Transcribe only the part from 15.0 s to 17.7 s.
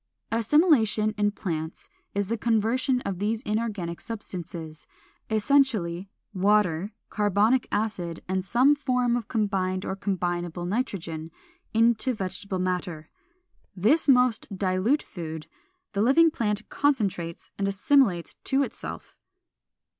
food the living plant concentrates and